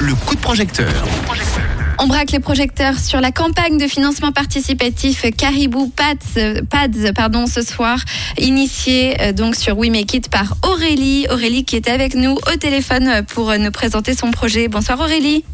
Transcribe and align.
le 0.00 0.14
coup 0.14 0.34
de 0.34 0.40
projecteur. 0.40 0.92
On 1.98 2.06
braque 2.06 2.30
les 2.30 2.40
projecteurs 2.40 2.98
sur 2.98 3.20
la 3.20 3.30
campagne 3.30 3.78
de 3.78 3.86
financement 3.86 4.32
participatif 4.32 5.24
Caribou 5.36 5.88
Pads, 5.88 6.62
Pads 6.68 7.12
pardon, 7.14 7.46
ce 7.46 7.62
soir, 7.62 7.98
initiée 8.38 9.16
euh, 9.20 9.32
donc 9.32 9.54
sur 9.56 9.78
We 9.78 9.90
Make 9.90 10.12
It 10.14 10.28
par 10.28 10.56
Aurélie. 10.62 11.26
Aurélie 11.30 11.64
qui 11.64 11.76
est 11.76 11.88
avec 11.88 12.14
nous 12.14 12.32
au 12.32 12.56
téléphone 12.56 13.24
pour 13.28 13.52
nous 13.58 13.70
présenter 13.70 14.14
son 14.14 14.30
projet. 14.30 14.68
Bonsoir 14.68 15.00
Aurélie. 15.00 15.44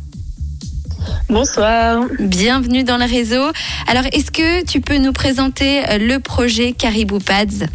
Bonsoir. 1.29 2.04
Bienvenue 2.18 2.84
dans 2.84 2.98
le 2.98 3.04
réseau. 3.04 3.45
Alors, 3.86 4.04
est-ce 4.12 4.30
que 4.30 4.64
tu 4.64 4.80
peux 4.80 4.98
nous 4.98 5.12
présenter 5.12 5.82
euh, 5.88 5.98
le 5.98 6.18
projet 6.18 6.72
Caribou 6.72 7.18
Pads? 7.18 7.66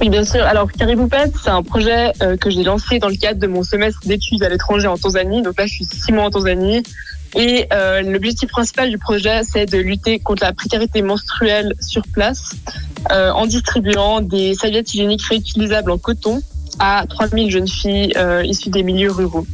Oui, 0.00 0.10
bien 0.10 0.24
sûr. 0.24 0.44
Alors, 0.44 0.70
Caribou 0.70 1.08
Pads, 1.08 1.30
c'est 1.42 1.50
un 1.50 1.62
projet 1.62 2.12
euh, 2.22 2.36
que 2.36 2.50
j'ai 2.50 2.62
lancé 2.62 2.98
dans 2.98 3.08
le 3.08 3.16
cadre 3.16 3.40
de 3.40 3.46
mon 3.46 3.62
semestre 3.62 4.00
d'études 4.04 4.42
à 4.42 4.50
l'étranger 4.50 4.86
en 4.86 4.98
Tanzanie. 4.98 5.40
Donc 5.40 5.58
là, 5.58 5.66
je 5.66 5.72
suis 5.72 5.86
six 5.86 6.12
mois 6.12 6.24
en 6.24 6.30
Tanzanie. 6.30 6.82
Et 7.34 7.66
euh, 7.72 8.02
l'objectif 8.02 8.50
principal 8.50 8.90
du 8.90 8.98
projet, 8.98 9.42
c'est 9.42 9.64
de 9.66 9.78
lutter 9.78 10.18
contre 10.18 10.44
la 10.44 10.52
précarité 10.52 11.00
menstruelle 11.00 11.74
sur 11.80 12.02
place 12.12 12.50
euh, 13.10 13.30
en 13.30 13.46
distribuant 13.46 14.20
des 14.20 14.54
serviettes 14.54 14.92
hygiéniques 14.92 15.24
réutilisables 15.24 15.90
en 15.90 15.98
coton 15.98 16.42
à 16.78 17.04
3000 17.08 17.50
jeunes 17.50 17.68
filles 17.68 18.12
issues 18.44 18.68
des 18.68 18.82
milieux 18.82 19.10
ruraux. 19.10 19.46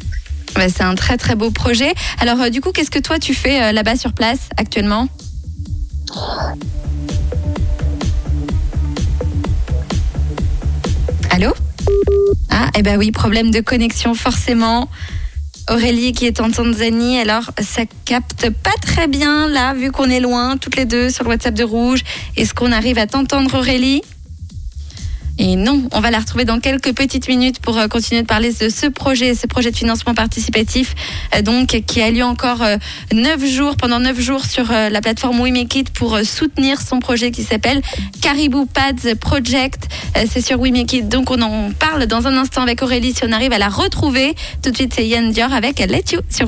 C'est 0.56 0.83
un 0.83 0.97
très 0.97 1.17
très 1.17 1.37
beau 1.37 1.53
projet. 1.53 1.95
Alors, 2.20 2.51
du 2.51 2.61
coup, 2.61 2.73
qu'est-ce 2.73 2.91
que 2.91 2.98
toi 2.98 3.20
tu 3.20 3.33
fais 3.33 3.73
là-bas 3.73 3.97
sur 3.97 4.12
place 4.12 4.48
actuellement? 4.56 5.09
Ah, 12.51 12.69
eh 12.77 12.83
ben 12.83 12.99
oui, 12.99 13.11
problème 13.11 13.51
de 13.51 13.61
connexion 13.61 14.15
forcément. 14.15 14.89
Aurélie 15.71 16.13
qui 16.13 16.27
est 16.27 16.41
en 16.41 16.51
Tanzanie, 16.51 17.19
alors 17.19 17.53
ça 17.61 17.83
capte 18.05 18.51
pas 18.51 18.75
très 18.81 19.07
bien 19.07 19.49
là, 19.49 19.75
vu 19.75 19.93
qu'on 19.93 20.11
est 20.11 20.21
loin, 20.21 20.57
toutes 20.57 20.77
les 20.77 20.84
deux 20.84 21.09
sur 21.09 21.25
le 21.25 21.31
WhatsApp 21.31 21.55
de 21.55 21.62
Rouge. 21.65 22.03
Est-ce 22.37 22.53
qu'on 22.53 22.73
arrive 22.73 22.99
à 22.99 23.07
t'entendre 23.07 23.57
Aurélie 23.57 24.03
et 25.45 25.57
non, 25.57 25.83
on 25.91 25.98
va 25.98 26.12
la 26.12 26.21
retrouver 26.21 26.45
dans 26.45 26.61
quelques 26.61 26.95
petites 26.95 27.27
minutes 27.27 27.59
pour 27.59 27.77
euh, 27.77 27.89
continuer 27.89 28.23
de 28.23 28.29
parler 28.29 28.53
de 28.53 28.69
ce 28.69 28.87
projet, 28.87 29.35
ce 29.35 29.49
projet 29.49 29.73
de 29.73 29.77
financement 29.77 30.15
participatif, 30.15 30.95
euh, 31.34 31.43
donc 31.43 31.83
qui 31.84 32.01
a 32.01 32.12
lieu 32.12 32.23
encore 32.23 32.62
euh, 32.62 32.77
neuf 33.12 33.45
jours, 33.45 33.75
pendant 33.75 33.99
neuf 33.99 34.21
jours 34.21 34.45
sur 34.45 34.71
la 34.71 35.01
plateforme 35.01 35.41
We 35.41 35.53
Make 35.53 35.75
It 35.75 35.91
pour 35.91 36.17
soutenir 36.21 36.81
son 36.81 37.01
projet 37.01 37.33
qui 37.33 37.43
s'appelle 37.43 37.83
Caribou 38.21 38.67
Pads 38.67 39.17
Project. 39.21 39.89
C'est 40.31 40.43
sur 40.43 40.61
We 40.61 40.71
Make 40.71 40.93
It, 40.93 41.09
donc 41.09 41.33
on 41.33 41.43
en 41.43 41.73
parle 41.73 42.06
dans 42.06 42.29
un 42.29 42.37
instant 42.37 42.62
avec 42.62 42.81
Aurélie 42.81 43.12
si 43.12 43.25
on 43.25 43.33
arrive 43.33 43.53
à 43.53 43.59
la 43.59 43.69
retrouver. 43.69 44.37
Tout 44.62 44.71
de 44.71 44.77
suite, 44.77 44.93
c'est 44.95 45.09
Yann 45.09 45.33
Dior 45.33 45.53
avec 45.53 45.81
Let 45.81 46.05
You 46.12 46.21
sur 46.31 46.41